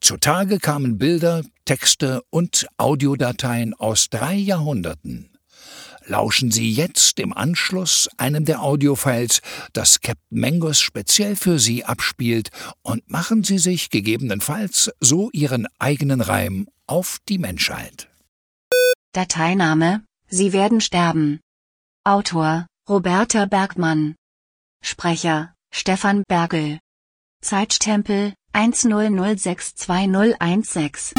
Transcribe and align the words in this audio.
Zutage 0.00 0.58
kamen 0.58 0.98
Bilder, 0.98 1.42
Texte 1.64 2.22
und 2.30 2.66
Audiodateien 2.78 3.74
aus 3.74 4.08
drei 4.10 4.34
Jahrhunderten. 4.34 5.30
Lauschen 6.06 6.50
Sie 6.50 6.72
jetzt 6.72 7.20
im 7.20 7.32
Anschluss 7.32 8.08
einem 8.16 8.44
der 8.44 8.62
Audiofiles, 8.62 9.42
das 9.72 10.00
Captain 10.00 10.40
Mangos 10.40 10.80
speziell 10.80 11.36
für 11.36 11.58
Sie 11.58 11.84
abspielt, 11.84 12.50
und 12.82 13.08
machen 13.08 13.44
Sie 13.44 13.58
sich 13.58 13.90
gegebenenfalls 13.90 14.90
so 15.00 15.30
Ihren 15.32 15.68
eigenen 15.78 16.20
Reim 16.20 16.66
auf 16.86 17.18
die 17.28 17.38
Menschheit. 17.38 18.08
Dateiname 19.12 20.02
Sie 20.28 20.52
werden 20.52 20.80
sterben. 20.80 21.40
Autor 22.04 22.66
Roberta 22.88 23.44
Bergmann 23.46 24.14
Sprecher 24.82 25.54
Stefan 25.72 26.24
Bergel. 26.26 26.78
Zeitstempel 27.42 28.34
10062016. 28.52 31.14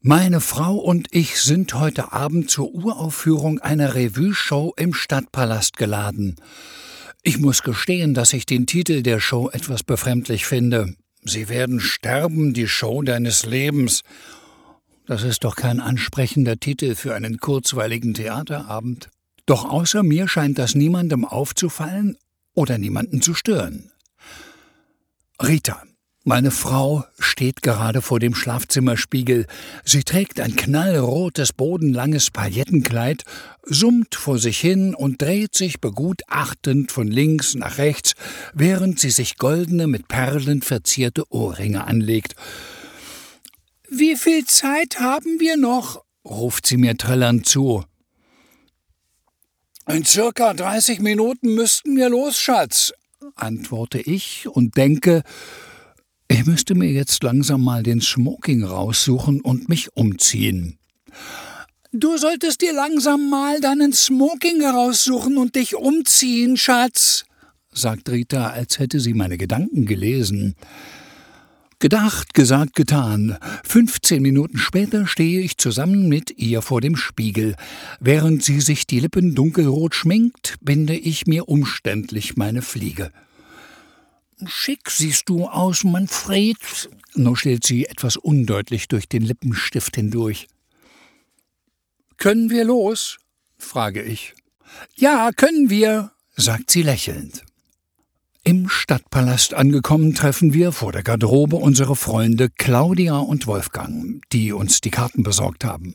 Meine 0.00 0.40
Frau 0.40 0.78
und 0.78 1.06
ich 1.12 1.40
sind 1.40 1.74
heute 1.74 2.12
Abend 2.12 2.50
zur 2.50 2.74
Uraufführung 2.74 3.60
einer 3.60 3.94
Revue-Show 3.94 4.74
im 4.76 4.94
Stadtpalast 4.94 5.76
geladen. 5.76 6.34
Ich 7.22 7.38
muss 7.38 7.62
gestehen, 7.62 8.14
dass 8.14 8.32
ich 8.32 8.44
den 8.44 8.66
Titel 8.66 9.02
der 9.02 9.20
Show 9.20 9.48
etwas 9.48 9.84
befremdlich 9.84 10.44
finde. 10.44 10.96
Sie 11.22 11.48
werden 11.48 11.78
sterben, 11.78 12.52
die 12.52 12.66
Show 12.66 13.02
deines 13.02 13.46
Lebens. 13.46 14.02
Das 15.06 15.22
ist 15.22 15.44
doch 15.44 15.54
kein 15.54 15.78
ansprechender 15.78 16.56
Titel 16.56 16.96
für 16.96 17.14
einen 17.14 17.38
kurzweiligen 17.38 18.14
Theaterabend. 18.14 19.08
Doch 19.46 19.64
außer 19.64 20.02
mir 20.02 20.26
scheint 20.26 20.58
das 20.58 20.74
niemandem 20.74 21.24
aufzufallen 21.24 22.18
oder 22.54 22.78
niemanden 22.78 23.22
zu 23.22 23.34
stören. 23.34 23.92
Rita, 25.42 25.82
meine 26.22 26.52
Frau, 26.52 27.04
steht 27.18 27.62
gerade 27.62 28.00
vor 28.00 28.20
dem 28.20 28.32
Schlafzimmerspiegel. 28.32 29.46
Sie 29.84 30.04
trägt 30.04 30.38
ein 30.38 30.54
knallrotes, 30.54 31.52
bodenlanges 31.52 32.30
Paillettenkleid, 32.30 33.24
summt 33.64 34.14
vor 34.14 34.38
sich 34.38 34.60
hin 34.60 34.94
und 34.94 35.20
dreht 35.20 35.56
sich 35.56 35.80
begutachtend 35.80 36.92
von 36.92 37.08
links 37.08 37.56
nach 37.56 37.78
rechts, 37.78 38.14
während 38.54 39.00
sie 39.00 39.10
sich 39.10 39.36
goldene, 39.36 39.88
mit 39.88 40.06
Perlen 40.06 40.62
verzierte 40.62 41.24
Ohrringe 41.32 41.88
anlegt. 41.88 42.36
Wie 43.90 44.14
viel 44.14 44.44
Zeit 44.44 45.00
haben 45.00 45.40
wir 45.40 45.56
noch? 45.56 46.04
ruft 46.24 46.66
sie 46.66 46.76
mir 46.76 46.96
trillernd 46.96 47.46
zu. 47.46 47.84
In 49.88 50.04
circa 50.04 50.54
30 50.54 51.00
Minuten 51.00 51.56
müssten 51.56 51.96
wir 51.96 52.08
los, 52.08 52.38
Schatz, 52.38 52.92
antworte 53.36 54.00
ich 54.00 54.48
und 54.48 54.76
denke, 54.76 55.22
ich 56.28 56.46
müsste 56.46 56.74
mir 56.74 56.90
jetzt 56.90 57.22
langsam 57.22 57.62
mal 57.62 57.82
den 57.82 58.00
Smoking 58.00 58.64
raussuchen 58.64 59.40
und 59.40 59.68
mich 59.68 59.94
umziehen. 59.96 60.78
Du 61.92 62.16
solltest 62.16 62.62
dir 62.62 62.72
langsam 62.72 63.28
mal 63.28 63.60
deinen 63.60 63.92
Smoking 63.92 64.64
raussuchen 64.64 65.36
und 65.36 65.56
dich 65.56 65.76
umziehen, 65.76 66.56
Schatz, 66.56 67.24
sagt 67.70 68.08
Rita, 68.08 68.50
als 68.50 68.78
hätte 68.78 68.98
sie 68.98 69.12
meine 69.12 69.36
Gedanken 69.36 69.84
gelesen. 69.84 70.54
Gedacht, 71.82 72.32
gesagt, 72.32 72.76
getan. 72.76 73.38
15 73.64 74.22
Minuten 74.22 74.56
später 74.56 75.08
stehe 75.08 75.40
ich 75.40 75.58
zusammen 75.58 76.08
mit 76.08 76.38
ihr 76.38 76.62
vor 76.62 76.80
dem 76.80 76.94
Spiegel. 76.94 77.56
Während 77.98 78.44
sie 78.44 78.60
sich 78.60 78.86
die 78.86 79.00
Lippen 79.00 79.34
dunkelrot 79.34 79.92
schminkt, 79.92 80.58
binde 80.60 80.94
ich 80.94 81.26
mir 81.26 81.48
umständlich 81.48 82.36
meine 82.36 82.62
Fliege. 82.62 83.10
Schick 84.46 84.92
siehst 84.92 85.28
du 85.28 85.48
aus, 85.48 85.82
Manfred, 85.82 86.88
nuschelt 87.16 87.66
sie 87.66 87.86
etwas 87.86 88.16
undeutlich 88.16 88.86
durch 88.86 89.08
den 89.08 89.22
Lippenstift 89.22 89.96
hindurch. 89.96 90.46
Können 92.16 92.48
wir 92.48 92.62
los? 92.62 93.18
frage 93.58 94.04
ich. 94.04 94.34
Ja, 94.94 95.32
können 95.34 95.68
wir, 95.68 96.12
sagt 96.36 96.70
sie 96.70 96.82
lächelnd. 96.82 97.42
Im 98.44 98.68
Stadtpalast 98.68 99.54
angekommen 99.54 100.16
treffen 100.16 100.52
wir 100.52 100.72
vor 100.72 100.90
der 100.90 101.04
Garderobe 101.04 101.54
unsere 101.54 101.94
Freunde 101.94 102.50
Claudia 102.50 103.18
und 103.18 103.46
Wolfgang, 103.46 104.20
die 104.32 104.50
uns 104.50 104.80
die 104.80 104.90
Karten 104.90 105.22
besorgt 105.22 105.64
haben. 105.64 105.94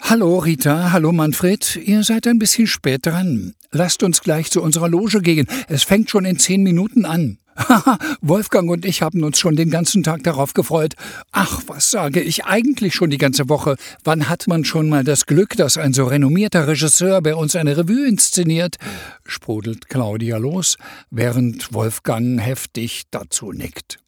Hallo 0.00 0.38
Rita, 0.38 0.90
hallo 0.90 1.12
Manfred, 1.12 1.76
ihr 1.76 2.02
seid 2.02 2.26
ein 2.26 2.40
bisschen 2.40 2.66
spät 2.66 3.06
dran. 3.06 3.54
Lasst 3.72 4.02
uns 4.02 4.20
gleich 4.20 4.50
zu 4.50 4.62
unserer 4.62 4.88
Loge 4.88 5.22
gehen. 5.22 5.46
Es 5.68 5.82
fängt 5.82 6.10
schon 6.10 6.26
in 6.26 6.38
zehn 6.38 6.62
Minuten 6.62 7.06
an. 7.06 7.38
Haha, 7.56 7.98
Wolfgang 8.20 8.70
und 8.70 8.84
ich 8.84 9.02
haben 9.02 9.22
uns 9.24 9.38
schon 9.38 9.56
den 9.56 9.70
ganzen 9.70 10.02
Tag 10.02 10.22
darauf 10.22 10.54
gefreut. 10.54 10.94
Ach, 11.32 11.62
was 11.66 11.90
sage 11.90 12.20
ich 12.20 12.44
eigentlich 12.44 12.94
schon 12.94 13.10
die 13.10 13.18
ganze 13.18 13.48
Woche? 13.48 13.76
Wann 14.04 14.28
hat 14.28 14.46
man 14.46 14.64
schon 14.64 14.88
mal 14.88 15.04
das 15.04 15.26
Glück, 15.26 15.56
dass 15.56 15.78
ein 15.78 15.92
so 15.92 16.04
renommierter 16.04 16.66
Regisseur 16.66 17.20
bei 17.22 17.34
uns 17.34 17.56
eine 17.56 17.76
Revue 17.76 18.06
inszeniert? 18.06 18.76
sprudelt 19.24 19.88
Claudia 19.88 20.36
los, 20.36 20.76
während 21.10 21.72
Wolfgang 21.72 22.40
heftig 22.40 23.04
dazu 23.10 23.52
nickt. 23.52 23.98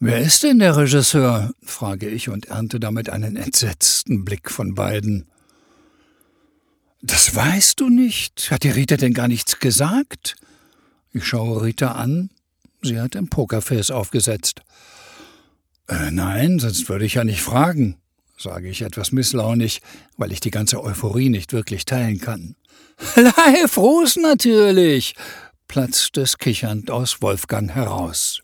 Wer 0.00 0.20
ist 0.20 0.42
denn 0.42 0.58
der 0.58 0.76
Regisseur? 0.76 1.52
frage 1.62 2.08
ich 2.08 2.28
und 2.28 2.46
ernte 2.46 2.78
damit 2.78 3.08
einen 3.08 3.36
entsetzten 3.36 4.24
Blick 4.24 4.50
von 4.50 4.74
beiden. 4.74 5.26
Das 7.06 7.36
weißt 7.36 7.80
du 7.80 7.90
nicht? 7.90 8.50
Hat 8.50 8.62
dir 8.62 8.76
Rita 8.76 8.96
denn 8.96 9.12
gar 9.12 9.28
nichts 9.28 9.58
gesagt? 9.58 10.36
Ich 11.12 11.26
schaue 11.26 11.62
Rita 11.62 11.92
an. 11.92 12.30
Sie 12.80 12.98
hat 12.98 13.14
ein 13.14 13.28
Pokerface 13.28 13.90
aufgesetzt. 13.90 14.62
Äh, 15.86 16.10
nein, 16.10 16.58
sonst 16.58 16.88
würde 16.88 17.04
ich 17.04 17.14
ja 17.14 17.24
nicht 17.24 17.42
fragen, 17.42 17.98
sage 18.38 18.70
ich 18.70 18.80
etwas 18.80 19.12
misslaunig, 19.12 19.82
weil 20.16 20.32
ich 20.32 20.40
die 20.40 20.50
ganze 20.50 20.82
Euphorie 20.82 21.28
nicht 21.28 21.52
wirklich 21.52 21.84
teilen 21.84 22.20
kann. 22.20 22.56
Live 23.16 23.76
Ruß 23.76 24.16
natürlich, 24.16 25.14
platzt 25.68 26.16
es 26.16 26.38
kichernd 26.38 26.90
aus 26.90 27.20
Wolfgang 27.20 27.70
heraus. 27.70 28.40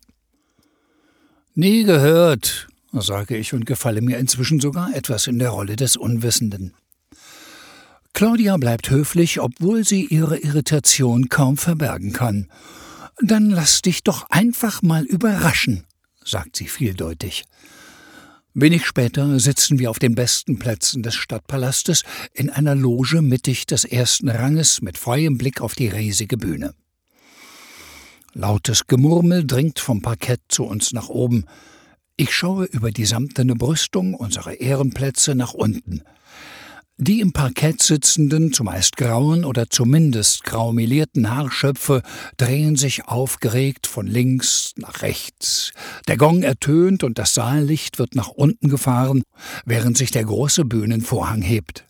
Nie 1.55 1.83
gehört, 1.83 2.67
sage 2.93 3.37
ich 3.37 3.55
und 3.55 3.65
gefalle 3.65 4.01
mir 4.01 4.19
inzwischen 4.19 4.59
sogar 4.59 4.93
etwas 4.93 5.25
in 5.25 5.39
der 5.39 5.49
Rolle 5.49 5.77
des 5.77 5.97
Unwissenden. 5.97 6.75
Claudia 8.21 8.55
bleibt 8.57 8.91
höflich, 8.91 9.39
obwohl 9.41 9.83
sie 9.83 10.05
ihre 10.05 10.37
Irritation 10.37 11.27
kaum 11.29 11.57
verbergen 11.57 12.13
kann. 12.13 12.51
Dann 13.19 13.49
lass 13.49 13.81
dich 13.81 14.03
doch 14.03 14.29
einfach 14.29 14.83
mal 14.83 15.05
überraschen, 15.05 15.87
sagt 16.23 16.55
sie 16.55 16.67
vieldeutig. 16.67 17.45
Wenig 18.53 18.85
später 18.85 19.39
sitzen 19.39 19.79
wir 19.79 19.89
auf 19.89 19.97
den 19.97 20.13
besten 20.13 20.59
Plätzen 20.59 21.01
des 21.01 21.15
Stadtpalastes 21.15 22.03
in 22.31 22.51
einer 22.51 22.75
Loge 22.75 23.23
mittig 23.23 23.65
des 23.65 23.85
ersten 23.85 24.29
Ranges 24.29 24.83
mit 24.83 24.99
freiem 24.99 25.39
Blick 25.39 25.59
auf 25.59 25.73
die 25.73 25.87
riesige 25.87 26.37
Bühne. 26.37 26.75
Lautes 28.33 28.85
Gemurmel 28.85 29.47
dringt 29.47 29.79
vom 29.79 30.03
Parkett 30.03 30.41
zu 30.47 30.65
uns 30.65 30.93
nach 30.93 31.09
oben. 31.09 31.45
Ich 32.17 32.35
schaue 32.35 32.65
über 32.65 32.91
die 32.91 33.05
samtene 33.05 33.55
Brüstung 33.55 34.13
unserer 34.13 34.59
Ehrenplätze 34.59 35.33
nach 35.33 35.55
unten– 35.55 36.03
die 37.01 37.19
im 37.19 37.33
Parkett 37.33 37.81
sitzenden, 37.81 38.53
zumeist 38.53 38.95
grauen 38.95 39.43
oder 39.43 39.71
zumindest 39.71 40.43
graumelierten 40.43 41.35
Haarschöpfe 41.35 42.03
drehen 42.37 42.75
sich 42.75 43.07
aufgeregt 43.07 43.87
von 43.87 44.05
links 44.05 44.73
nach 44.75 45.01
rechts. 45.01 45.71
Der 46.07 46.15
Gong 46.17 46.43
ertönt 46.43 47.03
und 47.03 47.17
das 47.17 47.33
Saallicht 47.33 47.97
wird 47.97 48.13
nach 48.13 48.27
unten 48.27 48.69
gefahren, 48.69 49.23
während 49.65 49.97
sich 49.97 50.11
der 50.11 50.25
große 50.25 50.63
Bühnenvorhang 50.63 51.41
hebt. 51.41 51.85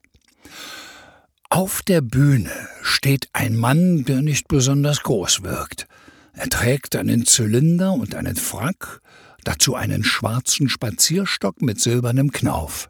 Auf 1.49 1.81
der 1.81 1.99
Bühne 1.99 2.53
steht 2.81 3.27
ein 3.33 3.57
Mann, 3.57 4.05
der 4.05 4.21
nicht 4.21 4.47
besonders 4.47 5.03
groß 5.03 5.43
wirkt. 5.43 5.87
Er 6.31 6.47
trägt 6.47 6.95
einen 6.95 7.25
Zylinder 7.25 7.91
und 7.91 8.15
einen 8.15 8.37
Frack, 8.37 9.01
dazu 9.43 9.75
einen 9.75 10.05
schwarzen 10.05 10.69
Spazierstock 10.69 11.61
mit 11.61 11.81
silbernem 11.81 12.31
Knauf. 12.31 12.89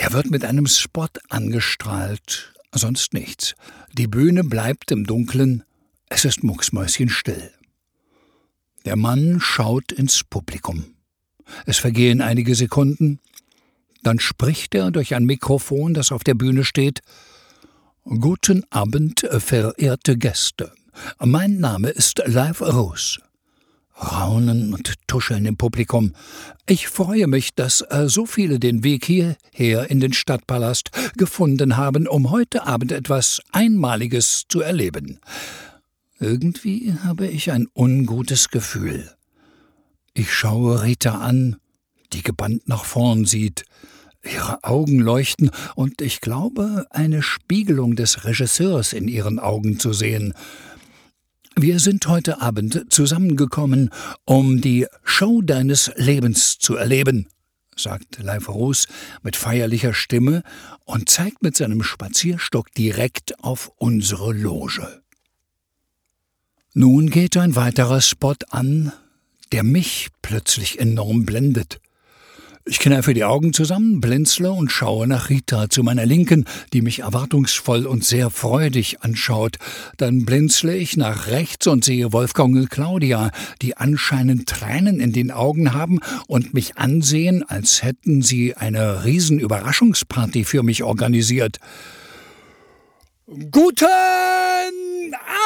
Er 0.00 0.14
wird 0.14 0.30
mit 0.30 0.46
einem 0.46 0.66
Spot 0.66 1.08
angestrahlt, 1.28 2.54
sonst 2.72 3.12
nichts. 3.12 3.54
Die 3.92 4.06
Bühne 4.06 4.44
bleibt 4.44 4.90
im 4.92 5.04
Dunkeln, 5.04 5.62
es 6.08 6.24
ist 6.24 6.42
mucksmäuschenstill. 6.42 7.52
Der 8.86 8.96
Mann 8.96 9.40
schaut 9.40 9.92
ins 9.92 10.24
Publikum. 10.24 10.94
Es 11.66 11.76
vergehen 11.76 12.22
einige 12.22 12.54
Sekunden, 12.54 13.20
dann 14.02 14.20
spricht 14.20 14.74
er 14.74 14.90
durch 14.90 15.14
ein 15.14 15.26
Mikrofon, 15.26 15.92
das 15.92 16.12
auf 16.12 16.24
der 16.24 16.34
Bühne 16.34 16.64
steht. 16.64 17.00
Guten 18.04 18.64
Abend, 18.70 19.28
verehrte 19.30 20.16
Gäste. 20.16 20.72
Mein 21.18 21.58
Name 21.58 21.90
ist 21.90 22.22
Live 22.24 22.62
Rose. 22.62 23.20
Raunen 24.00 24.72
und 24.72 24.94
Tuscheln 25.06 25.44
im 25.44 25.56
Publikum. 25.56 26.14
Ich 26.66 26.88
freue 26.88 27.26
mich, 27.26 27.54
dass 27.54 27.82
äh, 27.82 28.08
so 28.08 28.26
viele 28.26 28.58
den 28.58 28.82
Weg 28.82 29.04
hierher 29.04 29.90
in 29.90 30.00
den 30.00 30.12
Stadtpalast 30.12 30.90
gefunden 31.16 31.76
haben, 31.76 32.08
um 32.08 32.30
heute 32.30 32.66
Abend 32.66 32.92
etwas 32.92 33.42
Einmaliges 33.52 34.44
zu 34.48 34.60
erleben. 34.60 35.20
Irgendwie 36.18 36.94
habe 37.04 37.26
ich 37.26 37.50
ein 37.50 37.66
ungutes 37.74 38.48
Gefühl. 38.48 39.10
Ich 40.14 40.32
schaue 40.32 40.82
Rita 40.82 41.18
an, 41.18 41.56
die 42.12 42.22
gebannt 42.22 42.68
nach 42.68 42.84
vorn 42.84 43.24
sieht. 43.24 43.64
Ihre 44.22 44.62
Augen 44.64 44.98
leuchten, 44.98 45.50
und 45.76 46.02
ich 46.02 46.20
glaube, 46.20 46.86
eine 46.90 47.22
Spiegelung 47.22 47.96
des 47.96 48.24
Regisseurs 48.24 48.92
in 48.92 49.08
ihren 49.08 49.38
Augen 49.38 49.78
zu 49.78 49.94
sehen. 49.94 50.34
Wir 51.62 51.78
sind 51.78 52.06
heute 52.06 52.40
Abend 52.40 52.86
zusammengekommen, 52.88 53.90
um 54.24 54.62
die 54.62 54.86
Show 55.04 55.42
deines 55.42 55.92
Lebens 55.94 56.58
zu 56.58 56.76
erleben, 56.76 57.28
sagt 57.76 58.18
Leif 58.22 58.48
Roos 58.48 58.86
mit 59.22 59.36
feierlicher 59.36 59.92
Stimme 59.92 60.42
und 60.86 61.10
zeigt 61.10 61.42
mit 61.42 61.58
seinem 61.58 61.82
Spazierstock 61.82 62.72
direkt 62.72 63.44
auf 63.44 63.72
unsere 63.76 64.32
Loge. 64.32 65.02
Nun 66.72 67.10
geht 67.10 67.36
ein 67.36 67.56
weiterer 67.56 68.00
Spot 68.00 68.36
an, 68.48 68.94
der 69.52 69.62
mich 69.62 70.08
plötzlich 70.22 70.78
enorm 70.78 71.26
blendet. 71.26 71.82
Ich 72.70 72.78
kneife 72.78 73.14
die 73.14 73.24
Augen 73.24 73.52
zusammen, 73.52 74.00
blinzle 74.00 74.52
und 74.52 74.70
schaue 74.70 75.08
nach 75.08 75.28
Rita 75.28 75.68
zu 75.68 75.82
meiner 75.82 76.06
Linken, 76.06 76.44
die 76.72 76.82
mich 76.82 77.00
erwartungsvoll 77.00 77.84
und 77.84 78.04
sehr 78.04 78.30
freudig 78.30 79.02
anschaut. 79.02 79.56
Dann 79.96 80.24
blinzle 80.24 80.76
ich 80.76 80.96
nach 80.96 81.26
rechts 81.26 81.66
und 81.66 81.84
sehe 81.84 82.12
Wolfgang 82.12 82.54
und 82.54 82.70
Claudia, 82.70 83.32
die 83.60 83.76
anscheinend 83.76 84.48
Tränen 84.48 85.00
in 85.00 85.12
den 85.12 85.32
Augen 85.32 85.74
haben 85.74 85.98
und 86.28 86.54
mich 86.54 86.78
ansehen, 86.78 87.42
als 87.42 87.82
hätten 87.82 88.22
sie 88.22 88.54
eine 88.54 89.04
Riesenüberraschungsparty 89.04 90.44
für 90.44 90.62
mich 90.62 90.84
organisiert. 90.84 91.58
Guten 93.50 93.84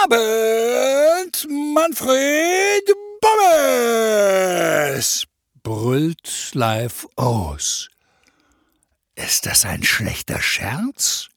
Abend, 0.03 1.49
Manfred 1.75 2.85
Bommes! 3.23 5.27
Brüllt 5.65 6.51
live 6.53 7.09
aus. 7.17 7.89
Ist 9.17 9.47
das 9.47 9.65
ein 9.65 9.83
schlechter 9.83 10.41
Scherz? 10.41 11.29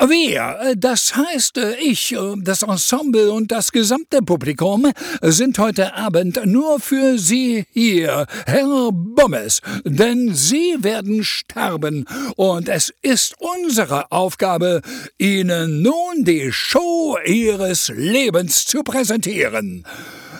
Wir, 0.00 0.74
das 0.76 1.14
heißt 1.16 1.58
ich, 1.80 2.16
das 2.42 2.62
Ensemble 2.62 3.32
und 3.32 3.50
das 3.50 3.72
gesamte 3.72 4.22
Publikum, 4.22 4.92
sind 5.22 5.58
heute 5.58 5.94
Abend 5.94 6.44
nur 6.44 6.80
für 6.80 7.18
Sie 7.18 7.66
hier, 7.72 8.26
Herr 8.46 8.90
Bommes, 8.92 9.60
denn 9.84 10.34
Sie 10.34 10.76
werden 10.80 11.24
sterben, 11.24 12.04
und 12.36 12.68
es 12.68 12.92
ist 13.02 13.34
unsere 13.38 14.10
Aufgabe, 14.12 14.82
Ihnen 15.18 15.82
nun 15.82 16.24
die 16.24 16.52
Show 16.52 17.16
Ihres 17.24 17.88
Lebens 17.88 18.66
zu 18.66 18.82
präsentieren. 18.82 19.84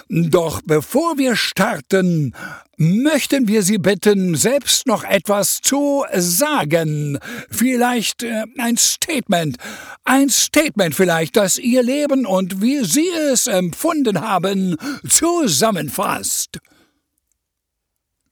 Doch 0.08 0.62
bevor 0.64 1.18
wir 1.18 1.36
starten, 1.36 2.34
möchten 2.78 3.46
wir 3.46 3.62
Sie 3.62 3.76
bitten, 3.76 4.36
selbst 4.36 4.86
noch 4.86 5.04
etwas 5.04 5.60
zu 5.60 6.04
sagen. 6.14 7.18
Vielleicht 7.50 8.22
äh, 8.22 8.44
ein 8.56 8.78
Statement. 8.78 9.58
Ein 10.04 10.30
Statement 10.30 10.94
vielleicht, 10.94 11.36
das 11.36 11.58
Ihr 11.58 11.82
Leben 11.82 12.24
und 12.24 12.62
wie 12.62 12.84
Sie 12.84 13.08
es 13.30 13.48
empfunden 13.48 14.20
haben, 14.20 14.76
zusammenfasst. 15.06 16.58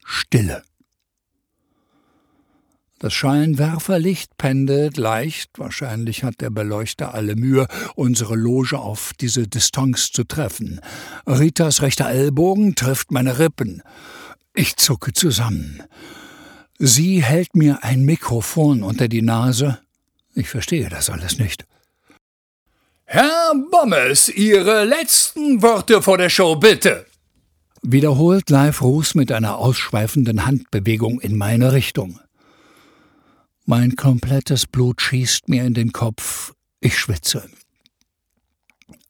Stille. 0.03 0.63
Das 2.99 3.13
Scheinwerferlicht 3.13 4.37
pendelt 4.37 4.97
leicht, 4.97 5.51
wahrscheinlich 5.57 6.23
hat 6.23 6.41
der 6.41 6.49
Beleuchter 6.49 7.13
alle 7.13 7.35
Mühe, 7.35 7.67
unsere 7.93 8.35
Loge 8.35 8.79
auf 8.79 9.11
diese 9.19 9.47
Distanz 9.47 10.11
zu 10.11 10.23
treffen. 10.23 10.81
Ritas 11.27 11.83
rechter 11.83 12.09
Ellbogen 12.09 12.73
trifft 12.73 13.11
meine 13.11 13.37
Rippen. 13.37 13.83
Ich 14.55 14.77
zucke 14.77 15.13
zusammen. 15.13 15.83
Sie 16.79 17.23
hält 17.23 17.55
mir 17.55 17.83
ein 17.83 18.03
Mikrofon 18.03 18.81
unter 18.81 19.07
die 19.07 19.21
Nase. 19.21 19.77
Ich 20.33 20.49
verstehe 20.49 20.89
das 20.89 21.11
alles 21.11 21.37
nicht. 21.37 21.65
Herr 23.05 23.53
Bommes, 23.71 24.27
Ihre 24.27 24.85
letzten 24.85 25.61
Worte 25.61 26.01
vor 26.01 26.17
der 26.17 26.29
Show, 26.29 26.55
bitte. 26.55 27.05
Wiederholt 27.83 28.49
Live 28.49 28.81
Ruß 28.81 29.13
mit 29.13 29.31
einer 29.31 29.59
ausschweifenden 29.59 30.47
Handbewegung 30.47 31.21
in 31.21 31.37
meine 31.37 31.73
Richtung. 31.73 32.19
Mein 33.69 33.97
komplettes 33.97 34.65
Blut 34.65 35.01
schießt 35.01 35.49
mir 35.49 35.65
in 35.65 35.73
den 35.73 35.91
Kopf. 35.91 36.53
Ich 36.79 36.97
schwitze. 36.97 37.49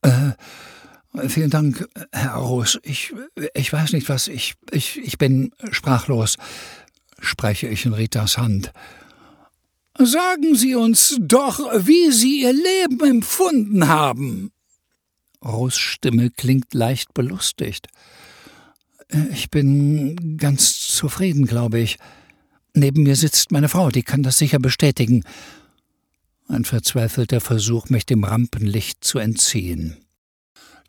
Äh, 0.01 0.31
vielen 1.29 1.51
Dank, 1.51 1.87
Herr 2.11 2.33
Aarhus. 2.33 2.79
Ich, 2.81 3.13
ich 3.53 3.71
weiß 3.71 3.93
nicht 3.93 4.09
was. 4.09 4.27
Ich, 4.27 4.55
ich, 4.71 4.97
ich 4.97 5.19
bin 5.19 5.51
sprachlos, 5.69 6.37
spreche 7.19 7.67
ich 7.67 7.85
in 7.85 7.93
Ritas 7.93 8.39
Hand. 8.39 8.73
Sagen 9.99 10.55
Sie 10.55 10.73
uns 10.73 11.17
doch, 11.19 11.59
wie 11.85 12.11
Sie 12.11 12.41
Ihr 12.41 12.53
Leben 12.53 12.99
empfunden 13.07 13.87
haben. 13.87 14.51
Ros 15.45 15.77
Stimme 15.77 16.31
klingt 16.31 16.73
leicht 16.73 17.13
belustigt. 17.13 17.89
Ich 19.31 19.51
bin 19.51 20.37
ganz 20.37 20.87
zufrieden, 20.87 21.45
glaube 21.45 21.77
ich. 21.77 21.99
Neben 22.77 23.01
mir 23.01 23.15
sitzt 23.15 23.51
meine 23.51 23.69
Frau, 23.69 23.89
die 23.89 24.03
kann 24.03 24.21
das 24.21 24.37
sicher 24.37 24.59
bestätigen. 24.59 25.23
Ein 26.47 26.63
verzweifelter 26.63 27.41
Versuch, 27.41 27.89
mich 27.89 28.05
dem 28.05 28.23
Rampenlicht 28.23 29.03
zu 29.03 29.17
entziehen. 29.17 29.97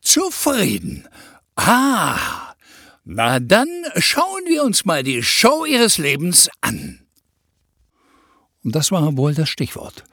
Zufrieden. 0.03 1.09
Ah. 1.57 2.53
Na 3.07 3.41
dann 3.41 3.69
schauen 3.97 4.45
wir 4.47 4.65
uns 4.65 4.85
mal 4.85 5.03
die 5.03 5.23
Show 5.23 5.65
Ihres 5.65 5.97
Lebens 5.97 6.51
an. 6.61 7.01
Und 8.63 8.75
das 8.75 8.91
war 8.91 9.17
wohl 9.17 9.33
das 9.33 9.49
Stichwort. 9.49 10.05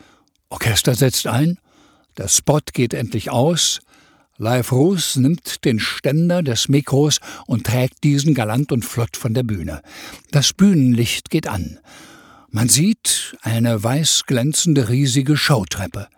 Orchester 0.48 0.96
setzt 0.96 1.27
ein, 1.27 1.60
der 2.17 2.29
Spot 2.29 2.62
geht 2.72 2.94
endlich 2.94 3.32
aus, 3.32 3.82
Live 4.38 4.74
Ruß 4.74 5.15
nimmt 5.15 5.63
den 5.63 5.80
Ständer 5.80 6.44
des 6.44 6.68
Mikros 6.68 7.20
und 7.48 7.65
trägt 7.65 8.04
diesen 8.04 8.34
galant 8.34 8.74
und 8.74 8.84
flott 8.84 9.15
von 9.15 9.34
der 9.34 9.44
Bühne. 9.44 9.82
Das 10.32 10.51
Bühnenlicht 10.51 11.30
geht 11.30 11.48
an. 11.48 11.80
Man 12.51 12.68
sieht 12.68 13.38
eine 13.44 13.82
weiß 13.82 14.24
glänzende 14.27 14.89
riesige 14.89 15.38
Showtreppe. 15.38 16.10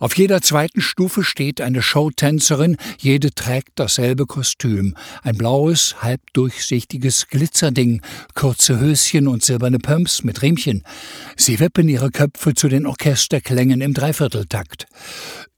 Auf 0.00 0.16
jeder 0.16 0.40
zweiten 0.40 0.80
Stufe 0.80 1.22
steht 1.22 1.60
eine 1.60 1.82
Showtänzerin, 1.82 2.78
jede 2.98 3.34
trägt 3.34 3.72
dasselbe 3.74 4.24
Kostüm, 4.24 4.96
ein 5.22 5.36
blaues, 5.36 5.96
halbdurchsichtiges 6.02 7.28
Glitzerding, 7.28 8.00
kurze 8.34 8.80
Höschen 8.80 9.28
und 9.28 9.44
silberne 9.44 9.78
Pumps 9.78 10.24
mit 10.24 10.40
Riemchen. 10.40 10.84
Sie 11.36 11.60
wippen 11.60 11.86
ihre 11.86 12.10
Köpfe 12.10 12.54
zu 12.54 12.68
den 12.68 12.86
Orchesterklängen 12.86 13.82
im 13.82 13.92
Dreivierteltakt. 13.92 14.86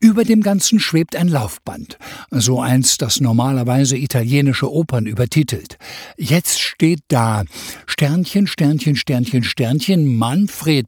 Über 0.01 0.25
dem 0.25 0.43
Ganzen 0.43 0.81
schwebt 0.81 1.15
ein 1.15 1.29
Laufband, 1.29 1.97
so 2.33 2.61
eins, 2.61 2.97
das 2.97 3.21
normalerweise 3.21 3.97
italienische 3.97 4.69
Opern 4.69 5.07
übertitelt. 5.07 5.79
Jetzt 6.17 6.59
steht 6.59 7.03
da 7.07 7.45
Sternchen, 7.87 8.49
Sternchen, 8.49 8.97
Sternchen, 8.97 9.45
Sternchen, 9.45 10.17
Manfred 10.17 10.87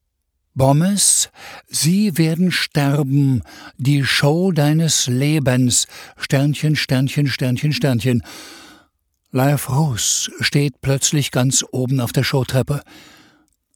Bommes, 0.55 1.31
Sie 1.67 2.17
werden 2.17 2.53
sterben, 2.53 3.43
die 3.77 4.05
Show 4.05 4.53
deines 4.53 5.09
Lebens, 5.09 5.89
Sternchen, 6.17 6.77
Sternchen, 6.77 7.27
Sternchen, 7.27 7.73
Sternchen. 7.73 8.23
Live 9.33 9.69
Rose 9.69 10.31
steht 10.39 10.81
plötzlich 10.81 11.33
ganz 11.33 11.65
oben 11.73 11.99
auf 11.99 12.13
der 12.13 12.23
Showtreppe. 12.23 12.83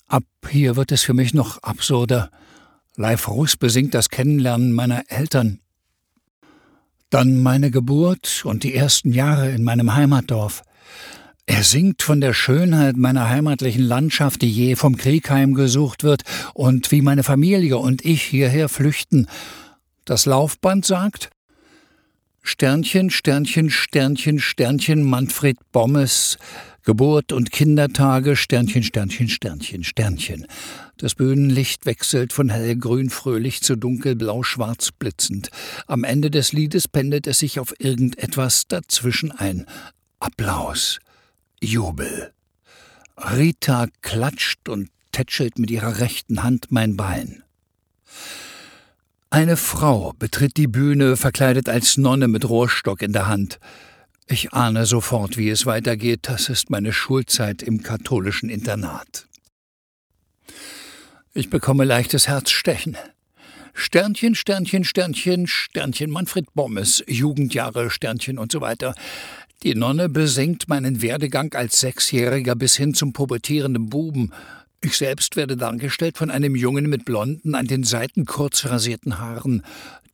Ab 0.06 0.22
hier 0.48 0.76
wird 0.76 0.92
es 0.92 1.02
für 1.02 1.14
mich 1.14 1.34
noch 1.34 1.60
absurder. 1.64 2.30
Live 2.94 3.26
Rose 3.26 3.56
besingt 3.58 3.94
das 3.94 4.08
Kennenlernen 4.08 4.72
meiner 4.72 5.02
Eltern. 5.08 5.58
Dann 7.10 7.42
meine 7.42 7.72
Geburt 7.72 8.44
und 8.44 8.62
die 8.62 8.74
ersten 8.74 9.12
Jahre 9.12 9.50
in 9.50 9.64
meinem 9.64 9.96
Heimatdorf. 9.96 10.62
Er 11.50 11.64
singt 11.64 12.02
von 12.02 12.20
der 12.20 12.34
Schönheit 12.34 12.98
meiner 12.98 13.30
heimatlichen 13.30 13.82
Landschaft, 13.82 14.42
die 14.42 14.50
je 14.50 14.76
vom 14.76 14.98
Krieg 14.98 15.30
heimgesucht 15.30 16.04
wird, 16.04 16.22
und 16.52 16.92
wie 16.92 17.00
meine 17.00 17.22
Familie 17.22 17.78
und 17.78 18.04
ich 18.04 18.22
hierher 18.22 18.68
flüchten. 18.68 19.26
Das 20.04 20.26
Laufband 20.26 20.84
sagt 20.84 21.30
Sternchen, 22.42 23.08
Sternchen, 23.08 23.70
Sternchen, 23.70 24.40
Sternchen, 24.40 25.02
Manfred 25.02 25.56
Bommes, 25.72 26.36
Geburt 26.84 27.32
und 27.32 27.50
Kindertage, 27.50 28.36
Sternchen, 28.36 28.82
Sternchen, 28.82 29.30
Sternchen, 29.30 29.84
Sternchen. 29.84 30.46
Das 30.98 31.14
Bühnenlicht 31.14 31.86
wechselt 31.86 32.34
von 32.34 32.50
hellgrün 32.50 33.08
fröhlich 33.08 33.62
zu 33.62 33.74
dunkelblau 33.74 34.42
schwarz 34.42 34.90
blitzend. 34.92 35.48
Am 35.86 36.04
Ende 36.04 36.30
des 36.30 36.52
Liedes 36.52 36.88
pendelt 36.88 37.26
es 37.26 37.38
sich 37.38 37.58
auf 37.58 37.74
irgendetwas 37.78 38.66
dazwischen 38.68 39.32
ein. 39.32 39.64
Applaus. 40.20 40.98
Jubel. 41.60 42.32
Rita 43.16 43.86
klatscht 44.00 44.68
und 44.68 44.90
tätschelt 45.12 45.58
mit 45.58 45.70
ihrer 45.70 45.98
rechten 45.98 46.42
Hand 46.42 46.66
mein 46.70 46.96
Bein. 46.96 47.42
Eine 49.30 49.56
Frau 49.56 50.14
betritt 50.18 50.56
die 50.56 50.68
Bühne, 50.68 51.16
verkleidet 51.16 51.68
als 51.68 51.96
Nonne 51.96 52.28
mit 52.28 52.48
Rohrstock 52.48 53.02
in 53.02 53.12
der 53.12 53.26
Hand. 53.26 53.58
Ich 54.26 54.52
ahne 54.52 54.86
sofort, 54.86 55.36
wie 55.36 55.50
es 55.50 55.66
weitergeht. 55.66 56.20
Das 56.22 56.48
ist 56.48 56.70
meine 56.70 56.92
Schulzeit 56.92 57.62
im 57.62 57.82
katholischen 57.82 58.48
Internat. 58.48 59.26
Ich 61.34 61.50
bekomme 61.50 61.84
leichtes 61.84 62.28
Herzstechen. 62.28 62.96
Sternchen, 63.74 64.34
Sternchen, 64.34 64.84
Sternchen, 64.84 65.46
Sternchen, 65.46 66.10
Manfred 66.10 66.52
Bommes, 66.54 67.04
Jugendjahre, 67.06 67.90
Sternchen 67.90 68.38
und 68.38 68.50
so 68.50 68.60
weiter. 68.60 68.94
Die 69.64 69.74
Nonne 69.74 70.08
besingt 70.08 70.68
meinen 70.68 71.02
Werdegang 71.02 71.52
als 71.54 71.80
Sechsjähriger 71.80 72.54
bis 72.54 72.76
hin 72.76 72.94
zum 72.94 73.12
pubertierenden 73.12 73.88
Buben. 73.88 74.32
Ich 74.80 74.96
selbst 74.96 75.34
werde 75.34 75.56
dargestellt 75.56 76.16
von 76.16 76.30
einem 76.30 76.54
Jungen 76.54 76.88
mit 76.88 77.04
blonden, 77.04 77.56
an 77.56 77.66
den 77.66 77.82
Seiten 77.82 78.24
kurz 78.24 78.66
rasierten 78.66 79.18
Haaren. 79.18 79.64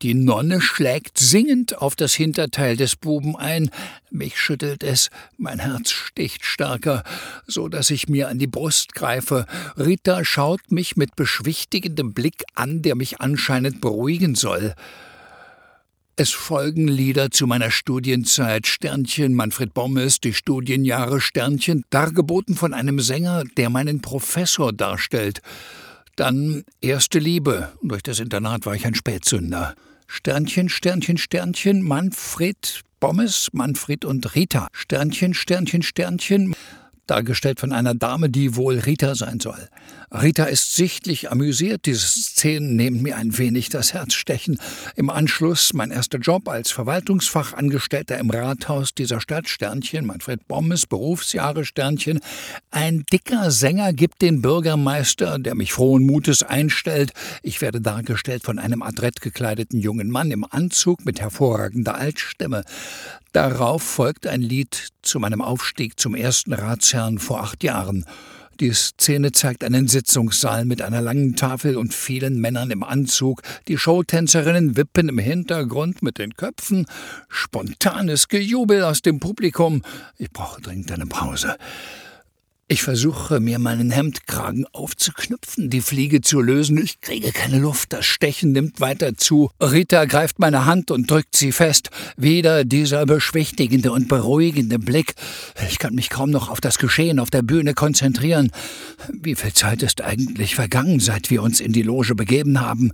Die 0.00 0.14
Nonne 0.14 0.62
schlägt 0.62 1.18
singend 1.18 1.76
auf 1.76 1.94
das 1.94 2.14
Hinterteil 2.14 2.78
des 2.78 2.96
Buben 2.96 3.36
ein. 3.36 3.68
Mich 4.10 4.38
schüttelt 4.38 4.82
es, 4.82 5.10
mein 5.36 5.58
Herz 5.58 5.90
sticht 5.90 6.46
stärker, 6.46 7.04
so 7.46 7.68
dass 7.68 7.90
ich 7.90 8.08
mir 8.08 8.28
an 8.28 8.38
die 8.38 8.46
Brust 8.46 8.94
greife. 8.94 9.44
Rita 9.76 10.24
schaut 10.24 10.72
mich 10.72 10.96
mit 10.96 11.16
beschwichtigendem 11.16 12.14
Blick 12.14 12.44
an, 12.54 12.80
der 12.80 12.94
mich 12.94 13.20
anscheinend 13.20 13.82
beruhigen 13.82 14.36
soll. 14.36 14.74
Es 16.16 16.30
folgen 16.30 16.86
Lieder 16.86 17.32
zu 17.32 17.48
meiner 17.48 17.72
Studienzeit, 17.72 18.68
Sternchen, 18.68 19.34
Manfred 19.34 19.74
Bommes, 19.74 20.20
die 20.20 20.32
Studienjahre, 20.32 21.20
Sternchen, 21.20 21.82
dargeboten 21.90 22.54
von 22.54 22.72
einem 22.72 23.00
Sänger, 23.00 23.42
der 23.56 23.68
meinen 23.68 24.00
Professor 24.00 24.72
darstellt. 24.72 25.40
Dann 26.14 26.62
Erste 26.80 27.18
Liebe, 27.18 27.72
durch 27.82 28.04
das 28.04 28.20
Internat 28.20 28.64
war 28.64 28.76
ich 28.76 28.86
ein 28.86 28.94
Spätsünder. 28.94 29.74
Sternchen, 30.06 30.68
Sternchen, 30.68 31.18
Sternchen, 31.18 31.82
Manfred 31.82 32.82
Bommes, 33.00 33.48
Manfred 33.52 34.04
und 34.04 34.36
Rita. 34.36 34.68
Sternchen, 34.72 35.34
Sternchen, 35.34 35.82
Sternchen 35.82 36.54
dargestellt 37.08 37.58
von 37.58 37.72
einer 37.72 37.94
Dame, 37.94 38.30
die 38.30 38.54
wohl 38.54 38.78
Rita 38.78 39.16
sein 39.16 39.40
soll. 39.40 39.68
Rita 40.14 40.44
ist 40.44 40.74
sichtlich 40.74 41.32
amüsiert, 41.32 41.86
diese 41.86 42.06
Szenen 42.06 42.76
nehmen 42.76 43.02
mir 43.02 43.16
ein 43.16 43.36
wenig 43.36 43.68
das 43.68 43.94
Herz 43.94 44.14
stechen. 44.14 44.60
Im 44.94 45.10
Anschluss 45.10 45.74
mein 45.74 45.90
erster 45.90 46.18
Job 46.18 46.48
als 46.48 46.70
Verwaltungsfachangestellter 46.70 48.16
im 48.18 48.30
Rathaus 48.30 48.94
dieser 48.94 49.20
Stadt, 49.20 49.48
Sternchen, 49.48 50.06
Manfred 50.06 50.46
Bommes, 50.46 50.86
Berufsjahre, 50.86 51.64
Sternchen. 51.64 52.20
Ein 52.70 53.02
dicker 53.12 53.50
Sänger 53.50 53.92
gibt 53.92 54.22
den 54.22 54.40
Bürgermeister, 54.40 55.40
der 55.40 55.56
mich 55.56 55.72
frohen 55.72 56.06
Mutes 56.06 56.44
einstellt. 56.44 57.12
Ich 57.42 57.60
werde 57.60 57.80
dargestellt 57.80 58.44
von 58.44 58.60
einem 58.60 58.82
adrett 58.82 59.20
gekleideten 59.20 59.80
jungen 59.80 60.10
Mann 60.10 60.30
im 60.30 60.46
Anzug 60.48 61.04
mit 61.04 61.20
hervorragender 61.20 61.96
Altstimme. 61.96 62.62
Darauf 63.32 63.82
folgt 63.82 64.28
ein 64.28 64.42
Lied 64.42 64.90
zu 65.02 65.18
meinem 65.18 65.42
Aufstieg 65.42 65.98
zum 65.98 66.14
ersten 66.14 66.52
Ratsherrn 66.52 67.18
vor 67.18 67.42
acht 67.42 67.64
Jahren. 67.64 68.06
Die 68.60 68.72
Szene 68.72 69.32
zeigt 69.32 69.64
einen 69.64 69.88
Sitzungssaal 69.88 70.64
mit 70.64 70.80
einer 70.80 71.00
langen 71.00 71.34
Tafel 71.34 71.76
und 71.76 71.92
vielen 71.92 72.40
Männern 72.40 72.70
im 72.70 72.84
Anzug. 72.84 73.42
Die 73.66 73.76
Showtänzerinnen 73.76 74.76
wippen 74.76 75.08
im 75.08 75.18
Hintergrund 75.18 76.02
mit 76.02 76.18
den 76.18 76.34
Köpfen. 76.34 76.86
Spontanes 77.28 78.28
Gejubel 78.28 78.84
aus 78.84 79.02
dem 79.02 79.18
Publikum. 79.18 79.82
Ich 80.18 80.30
brauche 80.30 80.60
dringend 80.60 80.92
eine 80.92 81.06
Pause. 81.06 81.56
Ich 82.66 82.82
versuche, 82.82 83.40
mir 83.40 83.58
meinen 83.58 83.90
Hemdkragen 83.90 84.64
aufzuknüpfen, 84.72 85.68
die 85.68 85.82
Fliege 85.82 86.22
zu 86.22 86.40
lösen. 86.40 86.78
Ich 86.82 86.98
kriege 87.02 87.30
keine 87.30 87.58
Luft. 87.58 87.92
Das 87.92 88.06
Stechen 88.06 88.52
nimmt 88.52 88.80
weiter 88.80 89.18
zu. 89.18 89.50
Rita 89.60 90.06
greift 90.06 90.38
meine 90.38 90.64
Hand 90.64 90.90
und 90.90 91.10
drückt 91.10 91.36
sie 91.36 91.52
fest. 91.52 91.90
Wieder 92.16 92.64
dieser 92.64 93.04
beschwichtigende 93.04 93.92
und 93.92 94.08
beruhigende 94.08 94.78
Blick. 94.78 95.14
Ich 95.68 95.78
kann 95.78 95.94
mich 95.94 96.08
kaum 96.08 96.30
noch 96.30 96.48
auf 96.48 96.62
das 96.62 96.78
Geschehen 96.78 97.18
auf 97.18 97.28
der 97.28 97.42
Bühne 97.42 97.74
konzentrieren. 97.74 98.50
Wie 99.12 99.34
viel 99.34 99.52
Zeit 99.52 99.82
ist 99.82 100.00
eigentlich 100.00 100.54
vergangen, 100.54 101.00
seit 101.00 101.28
wir 101.28 101.42
uns 101.42 101.60
in 101.60 101.74
die 101.74 101.82
Loge 101.82 102.14
begeben 102.14 102.62
haben? 102.62 102.92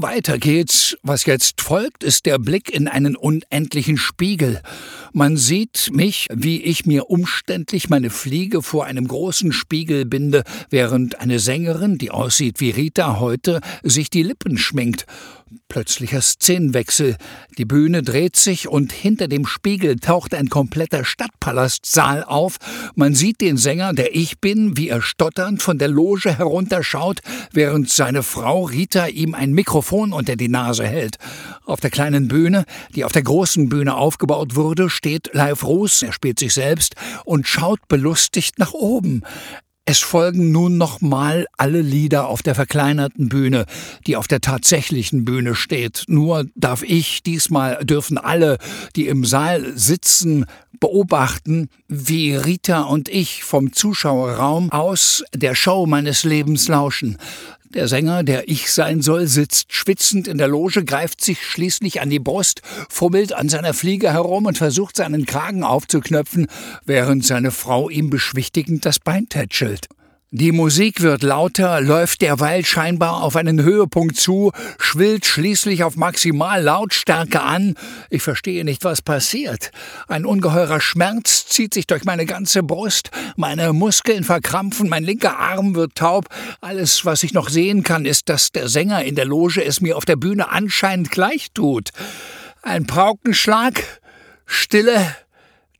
Weiter 0.00 0.38
geht's. 0.38 0.96
Was 1.02 1.26
jetzt 1.26 1.60
folgt, 1.60 2.04
ist 2.04 2.24
der 2.24 2.38
Blick 2.38 2.72
in 2.72 2.86
einen 2.86 3.16
unendlichen 3.16 3.96
Spiegel. 3.96 4.62
Man 5.12 5.36
sieht 5.36 5.90
mich, 5.92 6.28
wie 6.32 6.62
ich 6.62 6.86
mir 6.86 7.10
umständlich 7.10 7.90
meine 7.90 8.08
Fliege 8.08 8.62
vor 8.62 8.84
einem 8.84 9.08
großen 9.08 9.50
Spiegel 9.50 10.04
binde, 10.04 10.44
während 10.70 11.20
eine 11.20 11.40
Sängerin, 11.40 11.98
die 11.98 12.12
aussieht 12.12 12.60
wie 12.60 12.70
Rita 12.70 13.18
heute, 13.18 13.60
sich 13.82 14.08
die 14.08 14.22
Lippen 14.22 14.56
schminkt. 14.56 15.04
Plötzlicher 15.68 16.20
Szenenwechsel. 16.20 17.16
Die 17.58 17.64
Bühne 17.64 18.02
dreht 18.02 18.36
sich 18.36 18.68
und 18.68 18.92
hinter 18.92 19.28
dem 19.28 19.46
Spiegel 19.46 19.96
taucht 19.96 20.34
ein 20.34 20.48
kompletter 20.48 21.04
Stadtpalastsaal 21.04 22.24
auf. 22.24 22.56
Man 22.94 23.14
sieht 23.14 23.40
den 23.40 23.56
Sänger, 23.56 23.92
der 23.92 24.14
ich 24.14 24.40
bin, 24.40 24.76
wie 24.76 24.88
er 24.88 25.02
stotternd 25.02 25.62
von 25.62 25.78
der 25.78 25.88
Loge 25.88 26.36
herunterschaut, 26.36 27.20
während 27.52 27.90
seine 27.90 28.22
Frau 28.22 28.64
Rita 28.64 29.06
ihm 29.06 29.34
ein 29.34 29.52
Mikrofon 29.52 30.12
unter 30.12 30.36
die 30.36 30.48
Nase 30.48 30.86
hält. 30.86 31.16
Auf 31.64 31.80
der 31.80 31.90
kleinen 31.90 32.28
Bühne, 32.28 32.64
die 32.94 33.04
auf 33.04 33.12
der 33.12 33.22
großen 33.22 33.68
Bühne 33.68 33.94
aufgebaut 33.94 34.56
wurde, 34.56 34.88
steht 34.90 35.30
Live 35.34 35.64
Roos, 35.64 36.02
er 36.02 36.12
spielt 36.12 36.38
sich 36.38 36.54
selbst, 36.54 36.94
und 37.24 37.46
schaut 37.46 37.88
belustigt 37.88 38.58
nach 38.58 38.72
oben. 38.72 39.22
Es 39.90 40.00
folgen 40.00 40.52
nun 40.52 40.76
nochmal 40.76 41.46
alle 41.56 41.80
Lieder 41.80 42.28
auf 42.28 42.42
der 42.42 42.54
verkleinerten 42.54 43.30
Bühne, 43.30 43.64
die 44.06 44.16
auf 44.16 44.28
der 44.28 44.42
tatsächlichen 44.42 45.24
Bühne 45.24 45.54
steht. 45.54 46.04
Nur 46.08 46.44
darf 46.54 46.82
ich, 46.82 47.22
diesmal 47.22 47.82
dürfen 47.86 48.18
alle, 48.18 48.58
die 48.96 49.08
im 49.08 49.24
Saal 49.24 49.72
sitzen, 49.78 50.44
beobachten, 50.78 51.70
wie 51.88 52.34
Rita 52.34 52.82
und 52.82 53.08
ich 53.08 53.44
vom 53.44 53.72
Zuschauerraum 53.72 54.70
aus 54.72 55.24
der 55.34 55.54
Show 55.54 55.86
meines 55.86 56.22
Lebens 56.22 56.68
lauschen. 56.68 57.16
Der 57.74 57.86
Sänger, 57.86 58.22
der 58.22 58.48
ich 58.48 58.72
sein 58.72 59.02
soll, 59.02 59.26
sitzt 59.26 59.74
schwitzend 59.74 60.26
in 60.26 60.38
der 60.38 60.48
Loge, 60.48 60.86
greift 60.86 61.22
sich 61.22 61.44
schließlich 61.44 62.00
an 62.00 62.08
die 62.08 62.18
Brust, 62.18 62.62
fummelt 62.88 63.34
an 63.34 63.50
seiner 63.50 63.74
Fliege 63.74 64.10
herum 64.10 64.46
und 64.46 64.56
versucht 64.56 64.96
seinen 64.96 65.26
Kragen 65.26 65.64
aufzuknöpfen, 65.64 66.46
während 66.86 67.26
seine 67.26 67.50
Frau 67.50 67.90
ihm 67.90 68.08
beschwichtigend 68.08 68.86
das 68.86 68.98
Bein 68.98 69.28
tätschelt. 69.28 69.88
Die 70.30 70.52
Musik 70.52 71.00
wird 71.00 71.22
lauter, 71.22 71.80
läuft 71.80 72.20
derweil 72.20 72.62
scheinbar 72.62 73.22
auf 73.22 73.34
einen 73.34 73.62
Höhepunkt 73.62 74.18
zu, 74.18 74.52
schwillt 74.78 75.24
schließlich 75.24 75.84
auf 75.84 75.96
Maximallautstärke 75.96 77.40
an. 77.40 77.76
Ich 78.10 78.22
verstehe 78.22 78.62
nicht, 78.62 78.84
was 78.84 79.00
passiert. 79.00 79.70
Ein 80.06 80.26
ungeheurer 80.26 80.82
Schmerz 80.82 81.46
zieht 81.46 81.72
sich 81.72 81.86
durch 81.86 82.04
meine 82.04 82.26
ganze 82.26 82.62
Brust, 82.62 83.10
meine 83.36 83.72
Muskeln 83.72 84.22
verkrampfen, 84.22 84.90
mein 84.90 85.02
linker 85.02 85.38
Arm 85.38 85.74
wird 85.74 85.94
taub. 85.94 86.26
Alles, 86.60 87.06
was 87.06 87.22
ich 87.22 87.32
noch 87.32 87.48
sehen 87.48 87.82
kann, 87.82 88.04
ist, 88.04 88.28
dass 88.28 88.52
der 88.52 88.68
Sänger 88.68 89.02
in 89.04 89.14
der 89.14 89.24
Loge 89.24 89.64
es 89.64 89.80
mir 89.80 89.96
auf 89.96 90.04
der 90.04 90.16
Bühne 90.16 90.50
anscheinend 90.50 91.10
gleich 91.10 91.52
tut. 91.54 91.88
Ein 92.60 92.86
Paukenschlag, 92.86 93.82
Stille, 94.44 95.16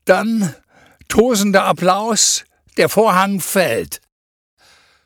dann 0.06 0.54
tosender 1.08 1.64
Applaus, 1.64 2.46
der 2.78 2.88
Vorhang 2.88 3.40
fällt. 3.40 4.00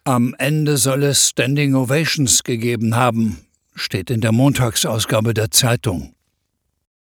Am 0.05 0.35
Ende 0.37 0.79
soll 0.79 1.05
es 1.05 1.29
Standing 1.29 1.77
Ovations 1.77 2.43
gegeben 2.43 2.97
haben, 2.97 3.47
steht 3.77 4.11
in 4.11 4.21
der 4.21 4.33
Montagsausgabe 4.33 5.33
der 5.33 5.53
Zeitung. 5.53 6.17